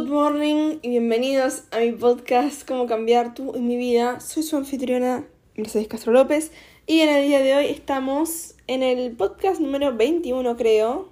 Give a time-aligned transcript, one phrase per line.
[0.00, 4.18] Good morning y bienvenidos a mi podcast Cómo cambiar tú mi vida.
[4.20, 6.52] Soy su anfitriona Mercedes Castro López
[6.86, 11.10] y en el día de hoy estamos en el podcast número 21 creo.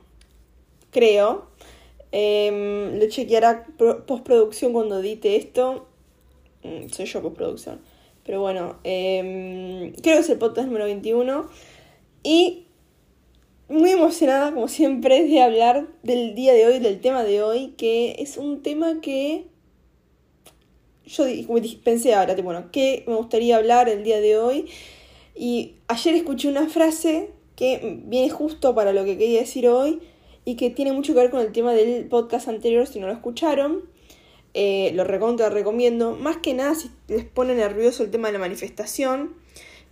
[0.90, 1.48] Creo.
[2.12, 3.66] Eh, lo chequeará
[4.06, 5.86] postproducción cuando edite esto.
[6.62, 7.80] Mm, soy yo postproducción.
[8.24, 11.46] Pero bueno, eh, creo que es el podcast número 21.
[12.22, 12.67] Y
[13.68, 18.16] muy emocionada, como siempre, de hablar del día de hoy, del tema de hoy, que
[18.18, 19.46] es un tema que
[21.06, 21.24] yo
[21.82, 24.66] pensé ahora, bueno, ¿qué me gustaría hablar el día de hoy?
[25.34, 30.00] Y ayer escuché una frase que viene justo para lo que quería decir hoy
[30.44, 33.12] y que tiene mucho que ver con el tema del podcast anterior, si no lo
[33.12, 33.82] escucharon.
[34.54, 36.16] Eh, lo recontra recomiendo.
[36.16, 39.34] Más que nada si les pone nervioso el tema de la manifestación,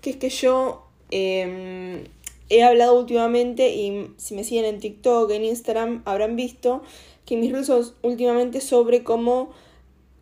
[0.01, 2.05] que es que yo em,
[2.49, 6.83] he hablado últimamente y si me siguen en TikTok, en Instagram, habrán visto
[7.25, 9.51] que mis reels son últimamente sobre cómo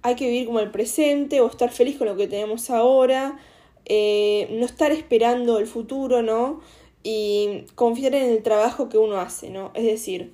[0.03, 3.39] hay que vivir como el presente o estar feliz con lo que tenemos ahora,
[3.85, 6.61] eh, no estar esperando el futuro, ¿no?
[7.03, 9.71] Y confiar en el trabajo que uno hace, ¿no?
[9.75, 10.33] Es decir,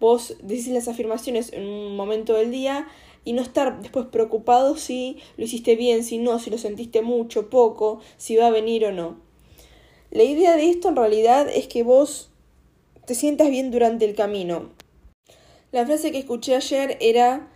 [0.00, 2.88] vos decís las afirmaciones en un momento del día
[3.24, 7.50] y no estar después preocupado si lo hiciste bien, si no, si lo sentiste mucho,
[7.50, 9.31] poco, si va a venir o no.
[10.12, 12.28] La idea de esto en realidad es que vos
[13.06, 14.68] te sientas bien durante el camino.
[15.70, 17.48] La frase que escuché ayer era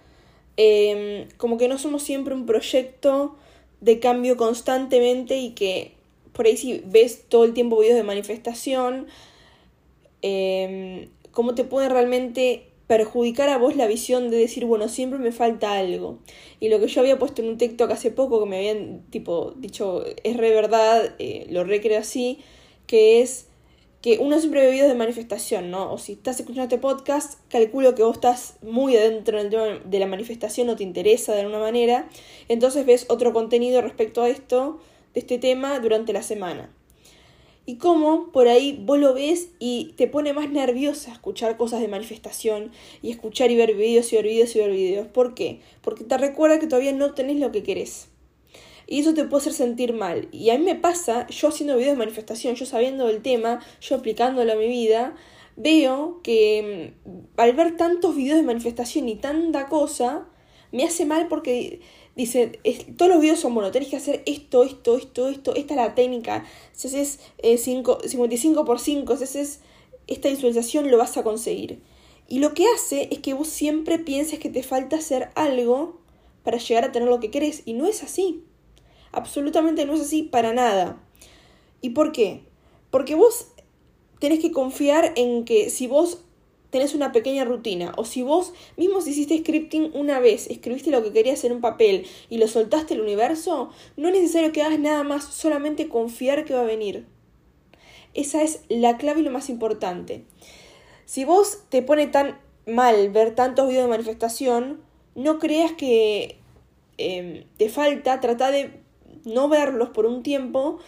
[0.56, 3.36] em, como que no somos siempre un proyecto
[3.82, 5.92] de cambio constantemente y que
[6.32, 9.06] por ahí si ves todo el tiempo videos de manifestación,
[10.22, 15.32] eh, cómo te puede realmente perjudicar a vos la visión de decir, bueno, siempre me
[15.32, 16.18] falta algo.
[16.60, 19.52] Y lo que yo había puesto en un TikTok hace poco, que me habían tipo
[19.56, 22.38] dicho, es re verdad, eh, lo recreo así,
[22.86, 23.48] que es
[24.02, 25.92] que uno siempre ve videos de manifestación, ¿no?
[25.92, 29.98] O si estás escuchando este podcast, calculo que vos estás muy adentro del tema de
[29.98, 32.08] la manifestación o te interesa de alguna manera,
[32.48, 34.78] entonces ves otro contenido respecto a esto,
[35.12, 36.70] de este tema, durante la semana
[37.66, 41.88] y cómo por ahí vos lo ves y te pone más nerviosa escuchar cosas de
[41.88, 42.70] manifestación
[43.02, 45.08] y escuchar y ver videos y ver videos y ver videos.
[45.08, 45.60] ¿Por qué?
[45.82, 48.08] Porque te recuerda que todavía no tenés lo que querés.
[48.86, 50.28] Y eso te puede hacer sentir mal.
[50.30, 53.96] Y a mí me pasa, yo haciendo videos de manifestación, yo sabiendo del tema, yo
[53.96, 55.16] aplicándolo a mi vida,
[55.56, 60.28] veo que mm, al ver tantos videos de manifestación y tanta cosa,
[60.70, 61.80] me hace mal porque
[62.16, 62.58] dice,
[62.96, 65.94] todos los videos son, bueno, tenés que hacer esto, esto, esto, esto, esta es la
[65.94, 69.60] técnica, si haces eh, 55 por 5, si haces
[70.06, 71.80] esta visualización lo vas a conseguir.
[72.28, 76.00] Y lo que hace es que vos siempre pienses que te falta hacer algo
[76.42, 78.42] para llegar a tener lo que querés, y no es así.
[79.12, 81.00] Absolutamente no es así para nada.
[81.80, 82.42] ¿Y por qué?
[82.90, 83.48] Porque vos
[84.18, 86.24] tenés que confiar en que si vos
[86.70, 87.92] tenés una pequeña rutina.
[87.96, 91.60] O si vos mismo si hiciste scripting una vez, escribiste lo que querías en un
[91.60, 96.44] papel y lo soltaste al universo, no es necesario que hagas nada más, solamente confiar
[96.44, 97.06] que va a venir.
[98.14, 100.24] Esa es la clave y lo más importante.
[101.04, 104.80] Si vos te pone tan mal ver tantos videos de manifestación,
[105.14, 106.38] no creas que
[106.98, 108.80] em, te falta, trata de
[109.24, 110.78] no verlos por un tiempo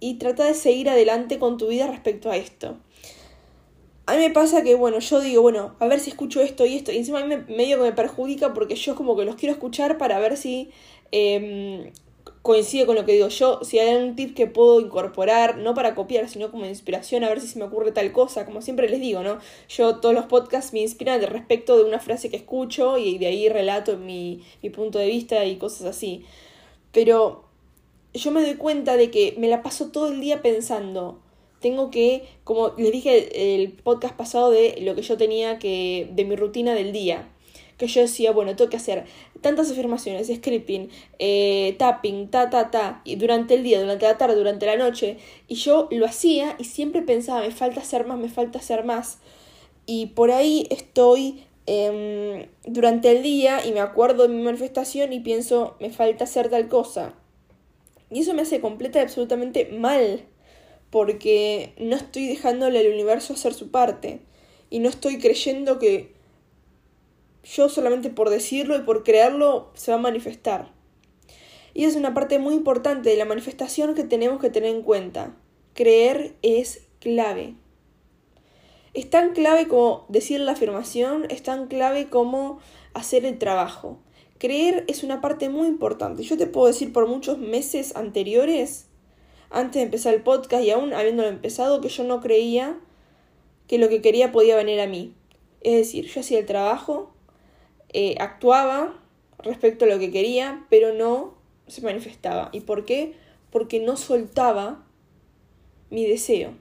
[0.00, 2.78] y trata de seguir adelante con tu vida respecto a esto
[4.06, 6.74] a mí me pasa que, bueno, yo digo, bueno, a ver si escucho esto y
[6.76, 9.36] esto, y encima a mí me, medio que me perjudica porque yo como que los
[9.36, 10.70] quiero escuchar para ver si
[11.12, 11.92] em,
[12.42, 15.94] coincide con lo que digo yo, si hay un tip que puedo incorporar, no para
[15.94, 19.00] copiar, sino como inspiración, a ver si se me ocurre tal cosa, como siempre les
[19.00, 19.38] digo, ¿no?
[19.68, 23.26] Yo todos los podcasts me inspiran de respecto de una frase que escucho y de
[23.26, 26.24] ahí relato mi, mi punto de vista y cosas así.
[26.92, 27.44] Pero
[28.14, 31.20] yo me doy cuenta de que me la paso todo el día pensando,
[31.60, 36.24] tengo que, como les dije el, podcast pasado de lo que yo tenía que, de
[36.24, 37.28] mi rutina del día,
[37.76, 39.04] que yo decía, bueno, tengo que hacer
[39.40, 44.36] tantas afirmaciones, scripting, eh, tapping, ta, ta, ta, y durante el día, durante la tarde,
[44.36, 48.28] durante la noche, y yo lo hacía y siempre pensaba, me falta hacer más, me
[48.28, 49.18] falta hacer más,
[49.86, 55.20] y por ahí estoy em, durante el día y me acuerdo de mi manifestación y
[55.20, 57.14] pienso, me falta hacer tal cosa.
[58.10, 60.24] Y eso me hace completa y absolutamente mal
[60.90, 64.20] porque no estoy dejándole al universo hacer su parte
[64.70, 66.12] y no estoy creyendo que
[67.44, 70.72] yo solamente por decirlo y por creerlo se va a manifestar.
[71.72, 75.36] Y es una parte muy importante de la manifestación que tenemos que tener en cuenta.
[75.74, 77.54] Creer es clave.
[78.92, 82.58] Es tan clave como decir la afirmación, es tan clave como
[82.92, 83.98] hacer el trabajo.
[84.38, 86.24] Creer es una parte muy importante.
[86.24, 88.89] Yo te puedo decir por muchos meses anteriores
[89.50, 92.78] antes de empezar el podcast y aún habiéndolo empezado, que yo no creía
[93.66, 95.14] que lo que quería podía venir a mí.
[95.60, 97.12] Es decir, yo hacía el trabajo,
[97.92, 98.98] eh, actuaba
[99.38, 101.34] respecto a lo que quería, pero no
[101.66, 102.50] se manifestaba.
[102.52, 103.14] ¿Y por qué?
[103.50, 104.84] Porque no soltaba
[105.90, 106.54] mi deseo.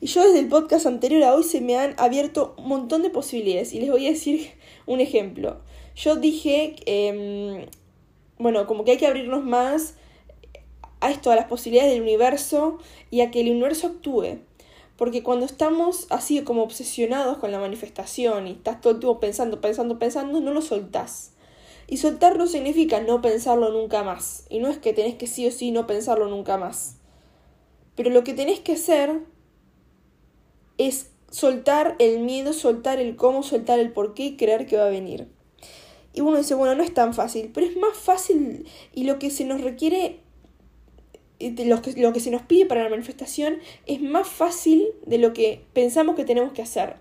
[0.00, 3.10] Y yo desde el podcast anterior a hoy se me han abierto un montón de
[3.10, 3.72] posibilidades.
[3.72, 4.50] Y les voy a decir
[4.86, 5.60] un ejemplo.
[5.94, 7.68] Yo dije, eh,
[8.38, 9.94] bueno, como que hay que abrirnos más
[11.00, 12.78] a esto, a las posibilidades del universo
[13.10, 14.38] y a que el universo actúe.
[14.96, 19.60] Porque cuando estamos así como obsesionados con la manifestación y estás todo el tiempo pensando,
[19.60, 21.32] pensando, pensando, no lo soltás.
[21.86, 24.46] Y soltar no significa no pensarlo nunca más.
[24.48, 26.96] Y no es que tenés que sí o sí no pensarlo nunca más.
[27.94, 29.20] Pero lo que tenés que hacer
[30.78, 34.86] es soltar el miedo, soltar el cómo, soltar el por qué y creer que va
[34.86, 35.28] a venir.
[36.12, 39.30] Y uno dice, bueno, no es tan fácil, pero es más fácil y lo que
[39.30, 40.20] se nos requiere
[41.38, 46.16] lo que, se nos pide para la manifestación es más fácil de lo que pensamos
[46.16, 46.96] que tenemos que hacer.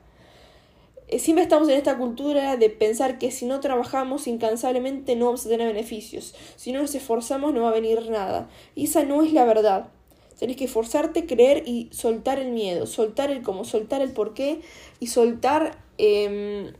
[1.07, 5.45] Eh, siempre estamos en esta cultura de pensar que si no trabajamos incansablemente no vamos
[5.45, 6.35] a tener beneficios.
[6.55, 8.49] Si no nos esforzamos no va a venir nada.
[8.73, 9.89] Y esa no es la verdad.
[10.37, 14.59] Tienes que esforzarte, creer y soltar el miedo, soltar el cómo, soltar el por qué
[14.99, 16.73] y soltar em,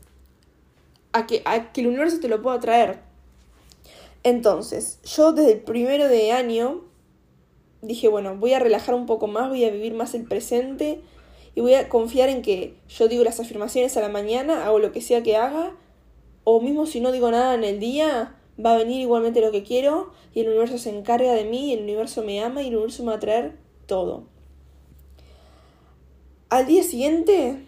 [1.12, 2.98] a, que, a que el universo te lo pueda traer.
[4.24, 6.85] Entonces, yo desde el primero de año
[7.82, 11.00] dije, bueno, voy a relajar un poco más, voy a vivir más el presente
[11.54, 14.92] y voy a confiar en que yo digo las afirmaciones a la mañana, hago lo
[14.92, 15.74] que sea que haga,
[16.44, 19.62] o mismo si no digo nada en el día, va a venir igualmente lo que
[19.62, 23.02] quiero y el universo se encarga de mí, el universo me ama y el universo
[23.02, 23.56] me va a traer
[23.86, 24.24] todo.
[26.48, 27.64] Al día siguiente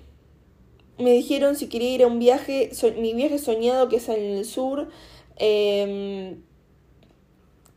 [0.98, 4.44] me dijeron si quería ir a un viaje, mi viaje soñado que es en el
[4.44, 4.88] sur,
[5.36, 6.36] eh,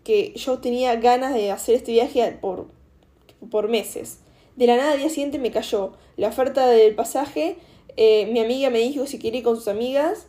[0.03, 2.67] que yo tenía ganas de hacer este viaje por,
[3.49, 4.19] por meses.
[4.55, 7.57] De la nada, al día siguiente me cayó la oferta del pasaje.
[7.97, 10.27] Eh, mi amiga me dijo si quería ir con sus amigas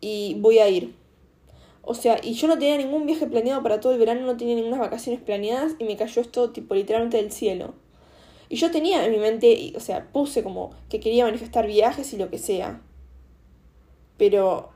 [0.00, 0.94] y voy a ir.
[1.82, 4.54] O sea, y yo no tenía ningún viaje planeado para todo el verano, no tenía
[4.54, 7.74] ninguna vacaciones planeadas y me cayó esto tipo literalmente del cielo.
[8.48, 12.16] Y yo tenía en mi mente, o sea, puse como que quería manifestar viajes y
[12.16, 12.82] lo que sea.
[14.18, 14.70] Pero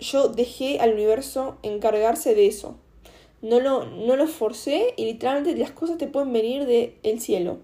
[0.00, 2.78] yo dejé al universo encargarse de eso.
[3.40, 7.58] No lo, no lo forcé y literalmente las cosas te pueden venir del el cielo.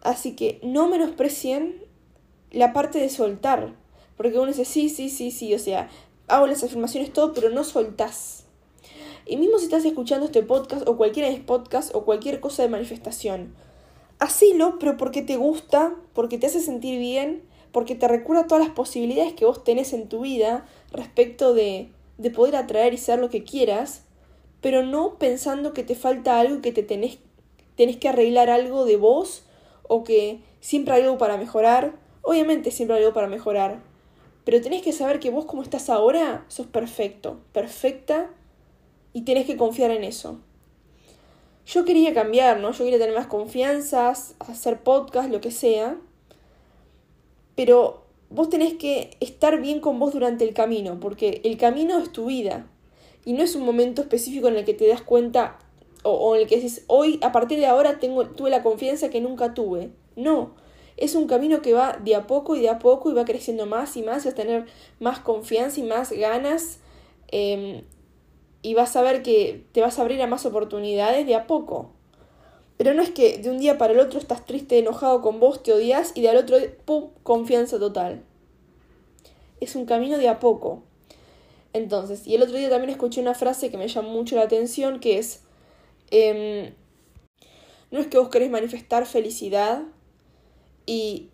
[0.00, 1.84] Así que no menosprecien
[2.50, 3.74] la parte de soltar.
[4.16, 5.90] Porque uno dice, sí, sí, sí, sí, o sea,
[6.28, 8.44] hago las afirmaciones todo, pero no soltás.
[9.26, 12.68] Y mismo si estás escuchando este podcast o cualquiera de podcasts o cualquier cosa de
[12.68, 13.54] manifestación,
[14.18, 18.74] hacilo, pero porque te gusta, porque te hace sentir bien, porque te recuerda todas las
[18.74, 21.90] posibilidades que vos tenés en tu vida respecto de
[22.22, 24.04] de poder atraer y ser lo que quieras,
[24.60, 27.18] pero no pensando que te falta algo que te tenés,
[27.76, 29.44] tenés que arreglar algo de vos
[29.82, 31.94] o que siempre hay algo para mejorar.
[32.22, 33.80] Obviamente siempre hay algo para mejorar,
[34.44, 38.30] pero tenés que saber que vos como estás ahora sos perfecto, perfecta
[39.12, 40.38] y tenés que confiar en eso.
[41.66, 42.72] Yo quería cambiar, ¿no?
[42.72, 45.96] Yo quería tener más confianza, hacer podcast, lo que sea.
[47.54, 48.01] Pero
[48.34, 52.26] vos tenés que estar bien con vos durante el camino, porque el camino es tu
[52.26, 52.66] vida.
[53.24, 55.58] Y no es un momento específico en el que te das cuenta
[56.02, 59.20] o, en el que dices, hoy, a partir de ahora, tengo, tuve la confianza que
[59.20, 59.90] nunca tuve.
[60.16, 60.54] No,
[60.96, 63.66] es un camino que va de a poco y de a poco y va creciendo
[63.66, 64.66] más y más, y vas a tener
[64.98, 66.80] más confianza y más ganas.
[67.28, 67.82] Em,
[68.62, 71.90] y vas a ver que te vas a abrir a más oportunidades de a poco.
[72.82, 75.62] Pero no es que de un día para el otro estás triste, enojado con vos,
[75.62, 78.24] te odias y de al otro, ¡pum!, confianza total.
[79.60, 80.82] Es un camino de a poco.
[81.72, 84.98] Entonces, y el otro día también escuché una frase que me llamó mucho la atención,
[84.98, 85.42] que es,
[86.10, 86.74] em,
[87.92, 89.84] no es que vos querés manifestar felicidad
[90.84, 91.28] y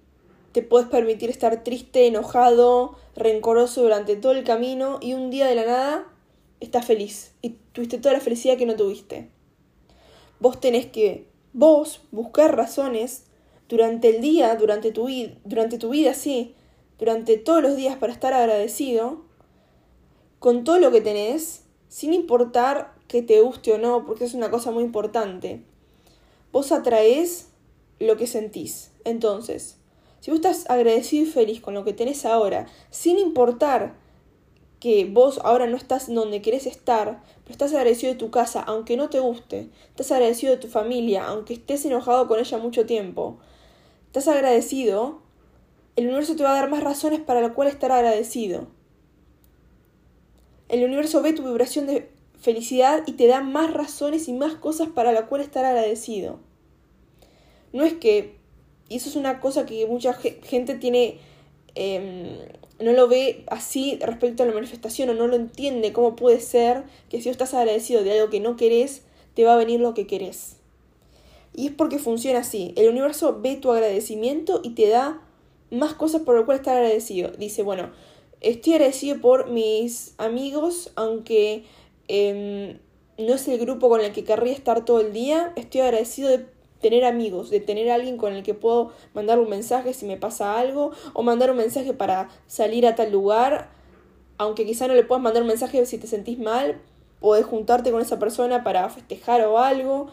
[0.53, 5.55] te puedes permitir estar triste, enojado, rencoroso durante todo el camino y un día de
[5.55, 6.13] la nada
[6.61, 9.31] estás feliz y tuviste toda la felicidad que no tuviste.
[10.41, 13.25] Vos tenés que vos buscar razones
[13.69, 15.09] durante el día, durante tu,
[15.45, 16.55] durante tu vida, sí,
[16.99, 19.23] durante todos los días para estar agradecido
[20.39, 24.51] con todo lo que tenés, sin importar que te guste o no, porque es una
[24.51, 25.63] cosa muy importante.
[26.53, 27.49] Vos atraes
[27.99, 28.93] lo que sentís.
[29.05, 29.77] Entonces,
[30.21, 33.95] si vos estás agradecido y feliz con lo que tenés ahora, sin importar
[34.81, 38.97] que vos ahora no estás donde querés estar, pero estás agradecido de tu casa, aunque
[38.97, 43.39] no te guste, estás agradecido de tu familia, aunque estés enojado con ella mucho tiempo,
[44.07, 45.21] estás agradecido,
[45.97, 48.69] el universo te va a dar más razones para la cual estar agradecido.
[50.69, 54.89] El universo ve tu vibración de felicidad y te da más razones y más cosas
[54.89, 56.39] para la cual estar agradecido.
[57.73, 58.37] No es que,
[58.89, 61.19] y eso es una cosa que mucha gente tiene,
[61.75, 62.37] em,
[62.81, 66.85] no lo ve así respecto a la manifestación o no lo entiende cómo puede ser
[67.09, 69.03] que si estás agradecido de algo que no querés,
[69.35, 70.57] te va a venir lo que querés.
[71.55, 72.73] Y es porque funciona así.
[72.77, 75.21] El universo ve tu agradecimiento y te da
[75.71, 77.31] más cosas por lo cual estar agradecido.
[77.33, 77.91] Dice, bueno,
[78.41, 81.65] estoy agradecido por mis amigos, aunque
[82.07, 82.79] em,
[83.19, 85.53] no es el grupo con el que querría estar todo el día.
[85.57, 86.47] Estoy agradecido de
[86.81, 90.59] tener amigos, de tener alguien con el que puedo mandar un mensaje si me pasa
[90.59, 93.71] algo, o mandar un mensaje para salir a tal lugar,
[94.39, 96.81] aunque quizá no le puedas mandar un mensaje si te sentís mal,
[97.21, 100.09] podés juntarte con esa persona para festejar o algo,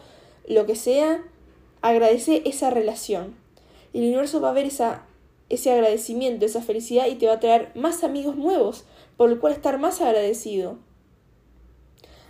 [0.48, 1.22] lo que sea,
[1.82, 3.36] agradece esa relación.
[3.92, 5.06] Y el universo va a ver esa,
[5.48, 8.84] ese agradecimiento, esa felicidad y te va a traer más amigos nuevos,
[9.16, 10.78] por lo cual estar más agradecido.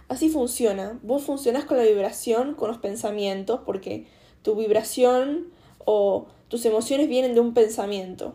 [0.08, 1.00] Así funciona.
[1.02, 4.06] Vos funcionás con la vibración, con los pensamientos, porque
[4.46, 5.48] tu vibración
[5.86, 8.34] o tus emociones vienen de un pensamiento.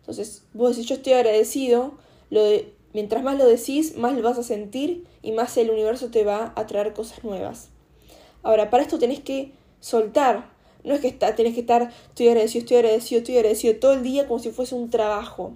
[0.00, 1.98] Entonces, vos decís, yo estoy agradecido,
[2.94, 6.54] mientras más lo decís, más lo vas a sentir y más el universo te va
[6.56, 7.68] a traer cosas nuevas.
[8.42, 10.50] Ahora, para esto tenés que soltar.
[10.82, 14.02] No es que está, tenés que estar, estoy agradecido, estoy agradecido, estoy agradecido todo el
[14.02, 15.52] día como si fuese un trabajo.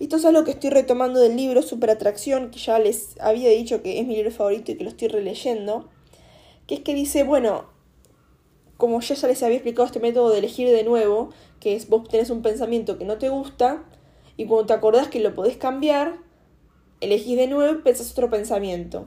[0.00, 4.00] Esto es algo que estoy retomando del libro Superatracción, que ya les había dicho que
[4.00, 5.88] es mi libro favorito y que lo estoy releyendo.
[6.66, 7.78] Que es que dice, bueno,
[8.80, 12.08] como yo ya les había explicado este método de elegir de nuevo, que es vos
[12.08, 13.84] tenés un pensamiento que no te gusta
[14.36, 16.18] y cuando te acordás que lo podés cambiar,
[17.00, 19.06] elegís de nuevo y pensás otro pensamiento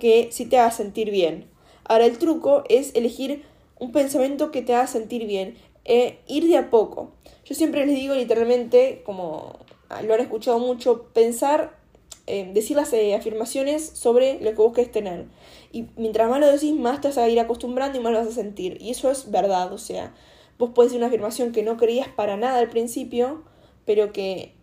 [0.00, 1.48] que sí te haga sentir bien.
[1.84, 3.44] Ahora el truco es elegir
[3.78, 7.12] un pensamiento que te haga sentir bien, e ir de a poco.
[7.44, 9.60] Yo siempre les digo literalmente, como
[10.02, 11.78] lo han escuchado mucho, pensar
[12.26, 15.26] eh, decir las eh, afirmaciones sobre lo que vos querés tener.
[15.72, 18.28] Y mientras más lo decís, más te vas a ir acostumbrando y más lo vas
[18.28, 18.78] a sentir.
[18.80, 20.14] Y eso es verdad, o sea,
[20.58, 23.44] vos puedes decir una afirmación que no creías para nada al principio,
[23.84, 24.54] pero que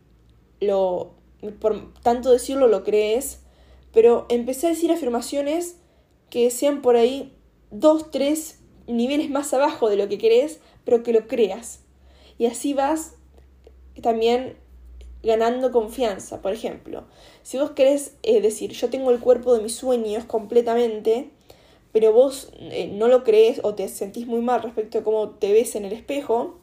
[0.59, 1.13] lo,
[1.59, 3.39] por tanto decirlo, lo crees.
[3.93, 5.77] Pero empecé a decir afirmaciones
[6.29, 7.31] que sean por ahí
[7.71, 11.79] dos, tres niveles más abajo de lo que querés, pero que lo creas.
[12.37, 13.15] Y así vas
[14.01, 14.57] también
[15.23, 17.05] ganando confianza, por ejemplo.
[17.43, 21.29] Si vos querés eh, decir, yo tengo el cuerpo de mis sueños completamente,
[21.91, 25.51] pero vos eh, no lo crees o te sentís muy mal respecto a cómo te
[25.51, 26.55] ves en el espejo,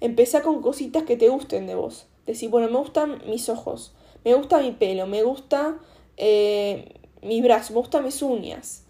[0.00, 2.06] empezá con cositas que te gusten de vos.
[2.26, 5.78] Decir, bueno, me gustan mis ojos, me gusta mi pelo, me gusta
[6.16, 6.92] eh,
[7.22, 8.82] mis brazos, me gustan mis uñas,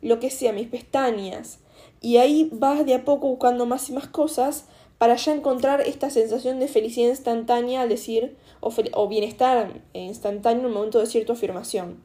[0.00, 1.58] lo que sea, mis pestañas.
[2.00, 4.66] Y ahí vas de a poco buscando más y más cosas
[4.98, 10.74] para ya encontrar esta sensación de felicidad instantánea al decir, o, bienestar instantáneo en un
[10.74, 12.02] momento de cierta afirmación.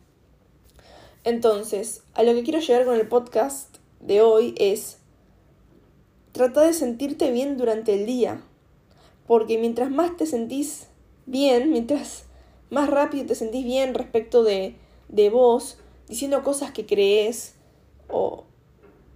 [1.24, 5.00] Entonces, a lo que quiero llegar con el podcast de hoy es
[6.34, 8.44] trata de sentirte bien durante el día,
[9.28, 10.88] porque mientras más te sentís
[11.26, 12.26] bien, mientras
[12.70, 14.76] más rápido te sentís bien respecto de,
[15.08, 17.56] de vos, diciendo cosas que crees
[18.10, 18.46] o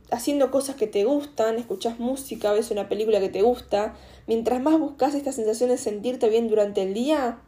[0.10, 3.96] haciendo cosas que te gustan, escuchas música, ves una película que te gusta,
[4.26, 7.40] mientras más buscas esta sensación de sentirte bien durante el día,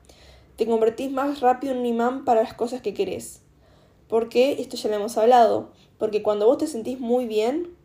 [0.58, 3.42] te convertís más rápido en un imán para las cosas que querés.
[4.08, 7.76] Porque, esto ya lo hemos hablado, porque cuando vos te sentís muy bien,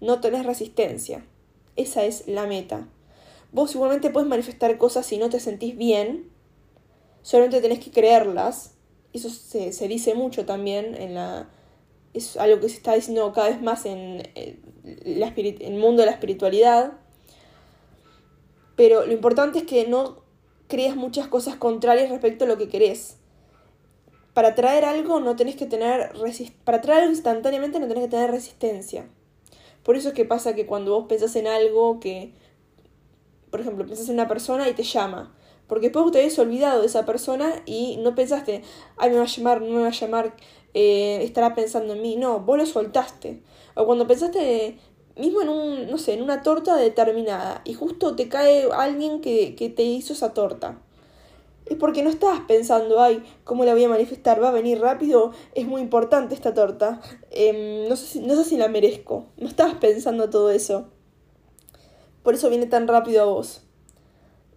[0.00, 1.26] no tenés resistencia.
[1.76, 2.88] Esa es la meta.
[3.52, 6.30] Vos igualmente puedes manifestar cosas si no te sentís bien,
[7.22, 8.74] solamente tenés que creerlas.
[9.12, 11.48] Eso se, se dice mucho también en la,
[12.14, 16.92] es algo que se está diciendo cada vez más en, el mundo de la espiritualidad.
[18.76, 20.22] Pero lo importante es que no
[20.68, 23.16] creas muchas cosas contrarias respecto a lo que querés.
[24.32, 26.12] Para traer algo no tenés que tener
[26.64, 29.08] para traer algo instantáneamente no tenés que tener resistencia.
[29.82, 32.32] Por eso es que pasa que cuando vos pensás en algo que,
[33.50, 36.86] por ejemplo, pensás en una persona y te llama, porque después te habías olvidado de
[36.86, 38.62] esa persona y no pensaste,
[38.96, 40.34] ay, me va a llamar, no me va a llamar,
[40.74, 42.16] eh, estará pensando en mí.
[42.16, 43.42] No, vos lo soltaste.
[43.74, 44.78] O cuando pensaste
[45.16, 49.54] mismo en un, no sé, en una torta determinada y justo te cae alguien que,
[49.54, 50.80] que te hizo esa torta.
[51.66, 54.42] Es porque no estabas pensando, ay, ¿cómo la voy a manifestar?
[54.42, 55.32] ¿Va a venir rápido?
[55.54, 57.00] Es muy importante esta torta.
[57.30, 59.26] Em, no, sé si, no sé si la merezco.
[59.38, 60.88] No estabas pensando todo eso.
[62.22, 63.62] Por eso viene tan rápido a vos.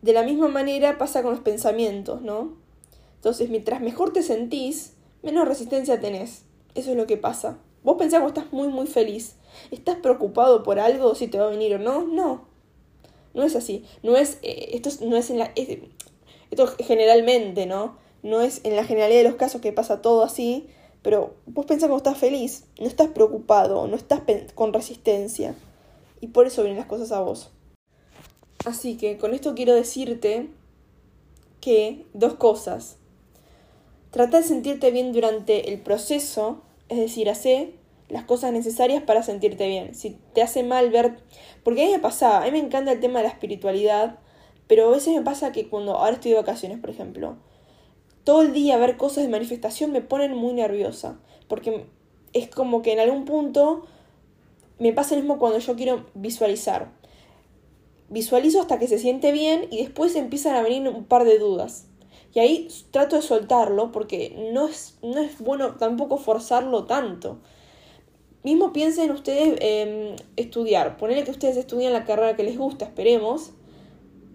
[0.01, 2.57] De la misma manera pasa con los pensamientos, ¿no?
[3.15, 4.93] Entonces, mientras mejor te sentís,
[5.23, 6.43] menos resistencia tenés.
[6.75, 7.59] Eso es lo que pasa.
[7.83, 9.35] Vos pensás que estás muy, muy feliz.
[9.71, 12.03] ¿Estás preocupado por algo, si te va a venir o no?
[12.03, 12.45] No.
[13.33, 13.85] No es así.
[14.03, 15.51] No es, eh, esto no es en la...
[15.55, 17.97] esto generalmente, ¿no?
[18.23, 20.67] No es en la generalidad de los casos que pasa todo así,
[21.01, 24.21] pero vos pensás que estás feliz, no estás preocupado, no estás
[24.55, 25.55] con resistencia.
[26.19, 27.51] Y por eso vienen las cosas a vos.
[28.65, 30.49] Así que con esto quiero decirte
[31.61, 32.96] que dos cosas.
[34.11, 37.73] Trata de sentirte bien durante el proceso, es decir, hace
[38.09, 39.93] las cosas necesarias para sentirte bien.
[39.93, 41.19] Si te hace mal ver...
[41.63, 44.19] Porque a mí me pasa, a mí me encanta el tema de la espiritualidad,
[44.67, 47.37] pero a veces me pasa que cuando ahora estoy de vacaciones, por ejemplo,
[48.23, 51.85] todo el día ver cosas de manifestación me ponen muy nerviosa, porque
[52.33, 53.85] es como que en algún punto
[54.79, 56.91] me pasa lo mismo cuando yo quiero visualizar.
[58.09, 61.86] Visualizo hasta que se siente bien y después empiezan a venir un par de dudas.
[62.37, 67.39] Y ahí trato de soltarlo porque no es, no es bueno tampoco forzarlo tanto.
[68.43, 70.97] Mismo piensen ustedes en estudiar.
[70.97, 73.53] Ponerle que ustedes estudian la carrera que les gusta, esperemos.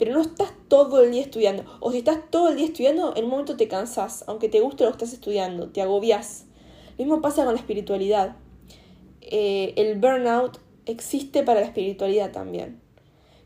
[0.01, 1.63] Pero no estás todo el día estudiando.
[1.79, 4.25] O si estás todo el día estudiando, en un momento te cansas.
[4.27, 6.47] Aunque te guste lo que estás estudiando, te agobias.
[6.99, 8.35] Lo mismo pasa con la espiritualidad.
[9.21, 12.81] Eh, el burnout existe para la espiritualidad también.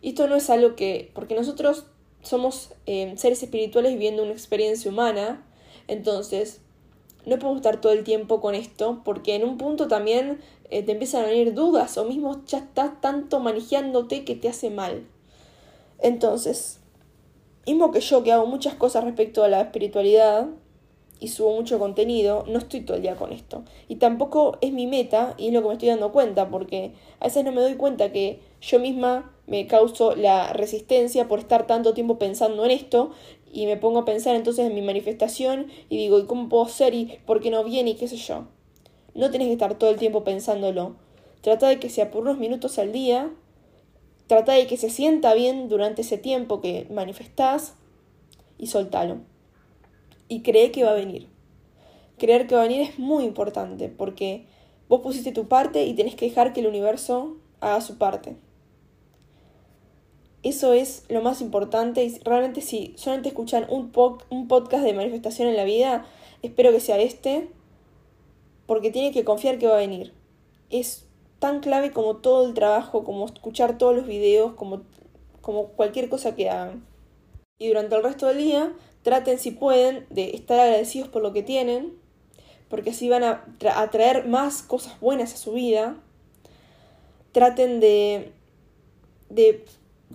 [0.00, 1.10] Y esto no es algo que.
[1.12, 1.84] Porque nosotros
[2.26, 5.46] somos eh, seres espirituales viviendo una experiencia humana.
[5.88, 6.60] Entonces,
[7.24, 10.40] no podemos estar todo el tiempo con esto, porque en un punto también
[10.70, 14.70] eh, te empiezan a venir dudas o mismo ya estás tanto manejándote que te hace
[14.70, 15.06] mal.
[15.98, 16.80] Entonces,
[17.66, 20.48] mismo que yo que hago muchas cosas respecto a la espiritualidad
[21.18, 23.64] y subo mucho contenido, no estoy todo el día con esto.
[23.88, 27.24] Y tampoco es mi meta y es lo que me estoy dando cuenta, porque a
[27.24, 31.94] veces no me doy cuenta que yo misma me causo la resistencia por estar tanto
[31.94, 33.12] tiempo pensando en esto
[33.52, 36.94] y me pongo a pensar entonces en mi manifestación y digo, ¿y cómo puedo ser?
[36.94, 37.90] ¿Y por qué no viene?
[37.90, 38.48] Y qué sé yo.
[39.14, 40.96] No tenés que estar todo el tiempo pensándolo.
[41.40, 43.30] Trata de que sea por unos minutos al día.
[44.26, 47.74] Trata de que se sienta bien durante ese tiempo que manifestás
[48.58, 49.18] y soltalo.
[50.28, 51.28] Y cree que va a venir.
[52.18, 54.46] Creer que va a venir es muy importante porque
[54.88, 58.36] vos pusiste tu parte y tenés que dejar que el universo haga su parte.
[60.46, 63.90] Eso es lo más importante y realmente si solamente escuchan un,
[64.30, 66.06] un podcast de manifestación en la vida,
[66.40, 67.48] espero que sea este,
[68.66, 70.12] porque tiene que confiar que va a venir.
[70.70, 71.04] Es
[71.40, 74.82] tan clave como todo el trabajo, como escuchar todos los videos, como,
[75.40, 76.86] como cualquier cosa que hagan.
[77.58, 81.42] Y durante el resto del día, traten si pueden de estar agradecidos por lo que
[81.42, 81.92] tienen,
[82.68, 85.96] porque así van a atraer más cosas buenas a su vida.
[87.32, 88.30] Traten de,
[89.28, 89.64] de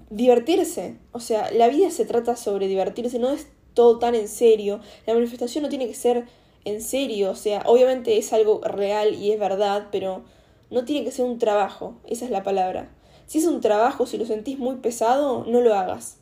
[0.10, 0.98] divertirse.
[1.12, 4.80] O sea, la vida se trata sobre divertirse, no es todo tan en serio.
[5.06, 6.26] La manifestación no tiene que ser
[6.64, 10.24] en serio, o sea, obviamente es algo real y es verdad, pero
[10.70, 12.94] no tiene que ser un trabajo, esa es la palabra.
[13.26, 16.20] Si es un trabajo, si lo sentís muy pesado, no lo hagas.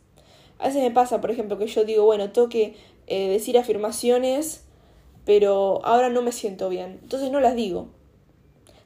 [0.58, 2.77] A veces me pasa, por ejemplo, que yo digo, bueno, tengo eh,
[3.08, 4.63] decir afirmaciones,
[5.25, 6.99] pero ahora no me siento bien.
[7.01, 7.89] Entonces no las digo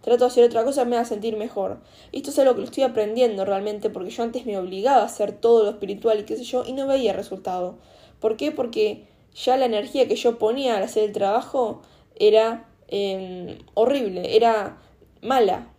[0.03, 1.79] trato de hacer otra cosa, me va a sentir mejor.
[2.11, 5.31] Esto es algo que lo estoy aprendiendo realmente, porque yo antes me obligaba a hacer
[5.31, 7.75] todo lo espiritual y qué sé yo, y no veía resultado.
[8.19, 8.51] ¿Por qué?
[8.51, 11.81] Porque ya la energía que yo ponía al hacer el trabajo
[12.17, 14.81] era em, horrible, era
[15.21, 15.73] mala,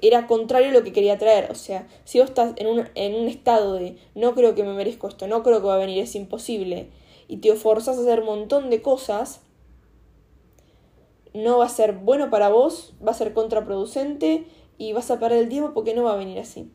[0.00, 1.50] era contrario a lo que quería traer.
[1.50, 4.72] O sea, si vos estás en un, en un estado de no creo que me
[4.72, 6.88] merezco esto, no creo que va a venir, es imposible,
[7.28, 9.42] y te forzas a hacer un montón de cosas,
[11.34, 14.46] no va a ser bueno para vos, va a ser contraproducente
[14.78, 16.70] y vas a perder el tiempo porque no va a venir así.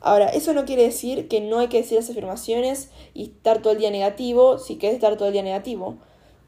[0.00, 3.72] Ahora, eso no quiere decir que no hay que decir las afirmaciones y estar todo
[3.72, 5.98] el día negativo si quieres estar todo el día negativo.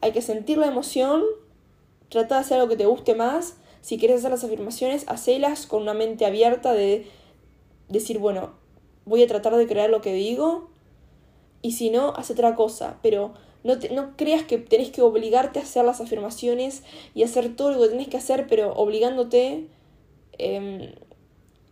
[0.01, 1.25] Hay que sentir la emoción,
[2.09, 3.57] tratar de hacer algo que te guste más.
[3.81, 7.07] Si quieres hacer las afirmaciones, hacelas con una mente abierta de
[7.89, 8.55] decir, bueno,
[9.05, 10.71] voy a tratar de crear lo que digo
[11.63, 12.99] y si no, haz otra cosa.
[13.03, 16.83] Pero no, no creas que tenés que obligarte a hacer las afirmaciones
[17.15, 19.67] y hacer todo lo que tenés que hacer, pero obligándote
[20.39, 20.93] em,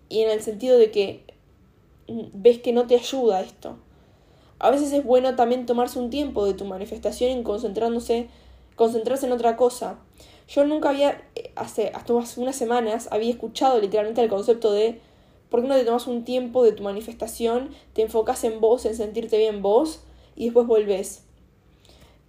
[0.09, 1.25] y en el sentido de que
[2.09, 3.77] ves que no te ayuda esto.
[4.59, 8.29] A veces es bueno también tomarse un tiempo de tu manifestación y concentrándose,
[8.75, 9.99] concentrarse en otra cosa.
[10.49, 15.01] Yo nunca había, eh, hace, hasta unas semanas, había escuchado literalmente el concepto de
[15.51, 18.97] ¿por qué no te tomas un tiempo de tu manifestación, te enfocas en vos, en
[18.97, 20.03] sentirte bien vos
[20.37, 21.28] y después volvés?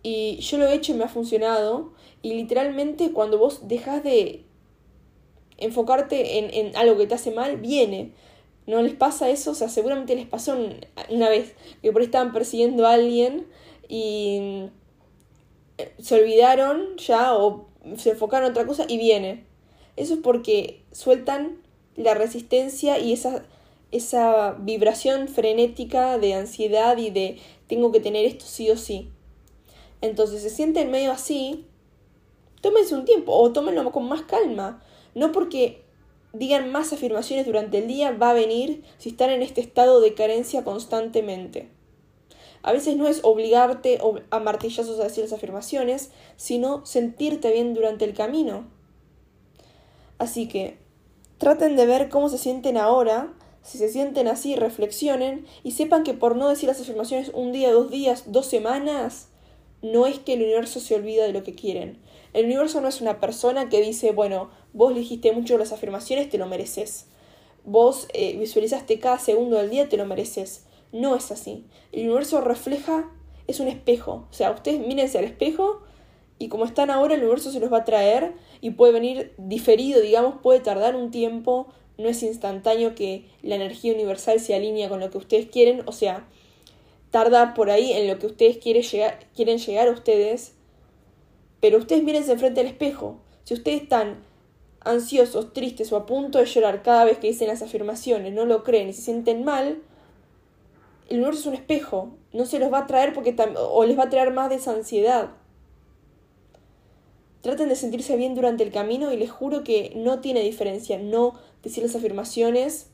[0.04, 1.94] Y yo lo he hecho y me ha funcionado.
[2.22, 4.44] Y literalmente cuando vos dejas de
[5.58, 8.12] enfocarte en, en, algo que te hace mal, viene.
[8.66, 9.52] ¿No les pasa eso?
[9.52, 10.58] O sea, seguramente les pasó
[11.10, 13.48] una vez que por ahí estaban persiguiendo a alguien
[13.88, 14.70] y
[15.78, 19.44] eh, se olvidaron ya o se enfocaron en otra cosa y viene.
[19.96, 21.58] Eso es porque sueltan
[21.96, 23.44] la resistencia y esa,
[23.92, 29.10] esa vibración frenética de ansiedad y de tengo que tener esto sí o sí.
[30.02, 31.66] Entonces se sienten medio así,
[32.62, 34.84] tómense un tiempo o tómenlo con más calma.
[35.16, 35.84] No porque
[36.34, 40.14] digan más afirmaciones durante el día va a venir si están en este estado de
[40.14, 41.70] carencia constantemente.
[42.62, 44.00] A veces no es obligarte
[44.32, 48.68] a martillazos a decir las afirmaciones, sino sentirte bien durante el camino.
[50.18, 50.78] Así que
[51.38, 53.34] traten de ver cómo se sienten ahora,
[53.64, 57.72] si se sienten así, reflexionen y sepan que por no decir las afirmaciones un día,
[57.72, 59.29] dos días, dos semanas,
[59.82, 61.98] no es que el universo se olvida de lo que quieren.
[62.34, 66.38] El universo no es una persona que dice, bueno, vos dijiste mucho las afirmaciones, te
[66.38, 67.08] lo mereces.
[67.66, 70.66] Vos eh, visualizaste cada segundo del día, te lo mereces.
[70.92, 71.66] No es así.
[71.92, 73.12] El universo refleja,
[73.48, 74.28] es un espejo.
[74.30, 75.82] O sea, ustedes mírense al espejo
[76.40, 80.02] y como están ahora, el universo se los va a traer y puede venir diferido,
[80.02, 85.02] digamos, puede tardar un tiempo, no es instantáneo que la energía universal se alinea con
[85.02, 86.26] lo que ustedes quieren, o sea,
[87.12, 90.54] tarda por ahí en lo que ustedes quieren llegar, quieren llegar a ustedes,
[91.60, 93.20] pero ustedes mírense enfrente al espejo.
[93.44, 94.24] Si ustedes están
[94.82, 98.64] ansiosos, tristes o a punto de llorar cada vez que dicen las afirmaciones, no lo
[98.64, 99.82] creen y se sienten mal,
[101.10, 104.04] el universo es un espejo, no se los va a traer porque o les va
[104.04, 105.32] a traer más de esa ansiedad.
[107.42, 111.36] Traten de sentirse bien durante el camino y les juro que no tiene diferencia no
[111.64, 112.92] decir las afirmaciones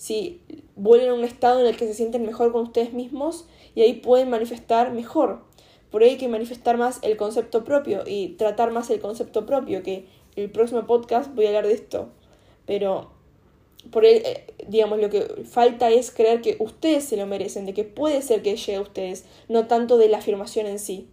[0.00, 0.40] si
[0.76, 3.92] vuelven a un estado en el que se sienten mejor con ustedes mismos y ahí
[3.92, 5.42] pueden manifestar mejor.
[5.90, 9.82] Por ahí hay que manifestar más el concepto propio y tratar más el concepto propio,
[9.82, 12.08] que el próximo podcast voy a hablar de esto.
[12.64, 13.10] Pero
[13.90, 17.74] por ahí, eh, digamos, lo que falta es creer que ustedes se lo merecen, de
[17.74, 21.08] que puede ser que llegue a ustedes, no tanto de la afirmación en sí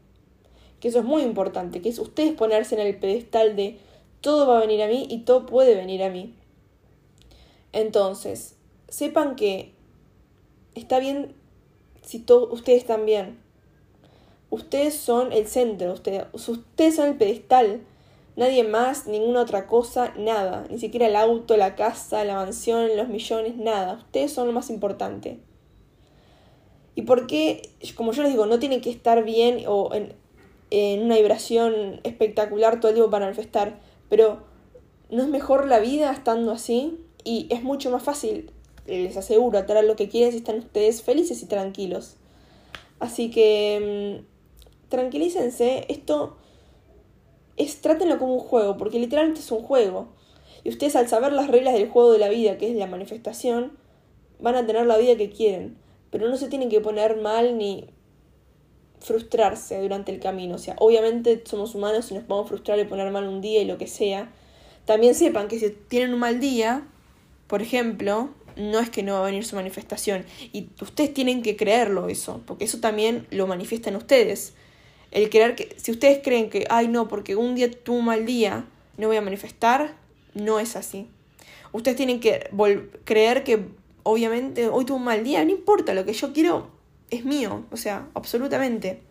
[0.80, 3.80] que eso es muy importante, que es ustedes ponerse en el pedestal de
[4.22, 6.34] todo va a venir a mí y todo puede venir a mí.
[7.74, 8.56] Entonces,
[8.88, 9.74] sepan que
[10.76, 11.36] está bien
[12.02, 13.40] si todos ustedes están bien.
[14.50, 17.82] Ustedes son el centro, ustedes, ustedes son el pedestal.
[18.38, 20.66] Nadie más, ninguna otra cosa, nada.
[20.70, 23.96] Ni siquiera el auto, la casa, la mansión, los millones, nada.
[23.96, 25.40] Ustedes son lo más importante.
[26.96, 27.72] ¿Y por qué?
[27.96, 30.14] Como yo les digo, no tienen que estar bien o en,
[30.70, 34.44] en una vibración espectacular todo el tiempo para manifestar, pero
[35.10, 36.98] ¿no es mejor la vida estando así?
[37.24, 38.52] Y es mucho más fácil,
[38.88, 42.16] les aseguro, atraer lo que quieren si están ustedes felices y tranquilos.
[43.00, 46.38] Así que mm, tranquilícense, esto
[47.58, 50.08] es trátenlo como un juego, porque literalmente es un juego.
[50.64, 53.78] Y ustedes al saber las reglas del juego de la vida, que es la manifestación,
[54.40, 55.78] van a tener la vida que quieren.
[56.12, 57.90] Pero no se tienen que poner mal ni
[59.00, 60.56] frustrarse durante el camino.
[60.56, 63.66] O sea, obviamente somos humanos y nos podemos frustrar y poner mal un día y
[63.66, 64.32] lo que sea.
[64.86, 66.88] También sepan que si tienen un mal día,
[67.48, 70.26] por ejemplo, no es que no va a venir su manifestación.
[70.52, 74.54] Y ustedes tienen que creerlo eso, porque eso también lo manifiestan ustedes.
[75.12, 78.26] El creer que, si ustedes creen que, ay no, porque un día tuve un mal
[78.26, 78.66] día,
[78.98, 79.96] no voy a manifestar,
[80.34, 81.08] no es así.
[81.72, 82.50] Ustedes tienen que
[83.06, 83.66] creer que,
[84.04, 86.70] obviamente, hoy tuve un mal día, no importa, lo que yo quiero
[87.10, 89.02] es mío, o sea, absolutamente.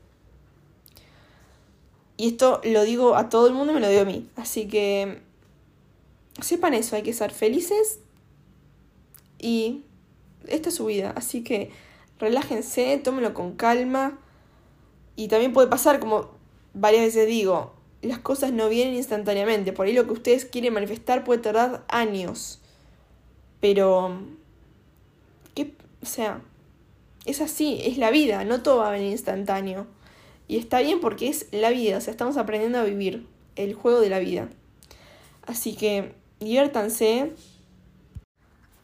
[2.17, 4.27] Y esto lo digo a todo el mundo y me lo digo a mí.
[4.37, 5.21] Así que
[6.41, 8.01] sepan eso, hay que ser felices
[9.47, 9.85] y
[10.49, 11.13] esta es su vida.
[11.15, 11.71] Así que
[12.19, 14.19] relájense, tómenlo con calma.
[15.15, 16.31] Y también puede pasar, como
[16.75, 19.73] varias veces digo, las cosas no vienen instantáneamente.
[19.73, 22.61] Por ahí lo que ustedes quieren manifestar puede tardar años.
[23.61, 24.19] Pero...
[25.55, 25.77] ¿Qué?
[26.03, 26.43] O sea,
[27.25, 29.87] es así, es la vida, no todo va a venir instantáneo.
[30.49, 34.01] Y está bien porque es la vida, o sea, estamos aprendiendo a vivir el juego
[34.01, 34.49] de la vida.
[35.47, 37.33] Así que diviértanse.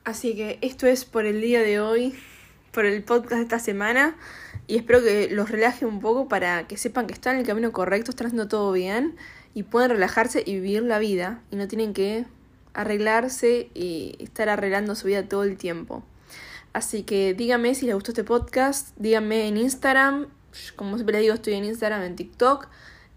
[0.04, 2.14] Así que esto es por el día de hoy,
[2.72, 4.16] por el podcast de esta semana.
[4.66, 7.70] Y espero que los relaje un poco para que sepan que están en el camino
[7.72, 9.16] correcto, están haciendo todo bien
[9.54, 11.40] y pueden relajarse y vivir la vida.
[11.52, 12.24] Y no tienen que
[12.74, 16.02] arreglarse y estar arreglando su vida todo el tiempo.
[16.72, 20.28] Así que díganme si les gustó este podcast, díganme en Instagram,
[20.74, 22.66] como siempre les digo, estoy en Instagram, en TikTok.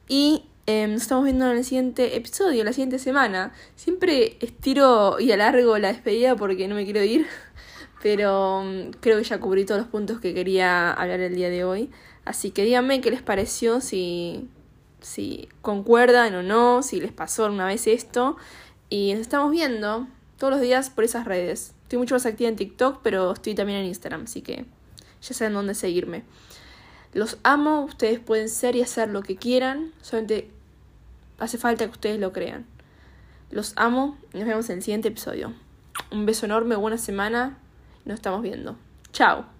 [0.07, 3.53] Y em, nos estamos viendo en el siguiente episodio, la siguiente semana.
[3.75, 7.27] Siempre estiro y alargo la despedida porque no me quiero ir.
[8.01, 11.63] Pero em, creo que ya cubrí todos los puntos que quería hablar el día de
[11.63, 11.89] hoy.
[12.25, 14.49] Así que díganme qué les pareció, si,
[15.01, 18.37] si concuerdan o no, si les pasó alguna vez esto.
[18.89, 21.73] Y nos estamos viendo todos los días por esas redes.
[21.83, 24.65] Estoy mucho más activa en TikTok, pero estoy también en Instagram, así que
[25.21, 26.23] ya saben dónde seguirme.
[27.13, 30.49] Los amo, ustedes pueden ser y hacer lo que quieran, solamente
[31.39, 32.65] hace falta que ustedes lo crean.
[33.51, 35.53] Los amo y nos vemos en el siguiente episodio.
[36.11, 37.57] Un beso enorme, buena semana,
[38.05, 38.77] nos estamos viendo.
[39.11, 39.54] Chao.